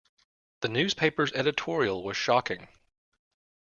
[0.61, 2.67] The newspaper's editorial was shocking.